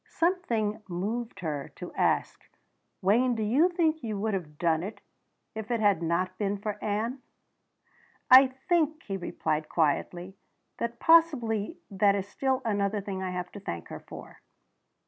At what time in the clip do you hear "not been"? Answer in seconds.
6.01-6.57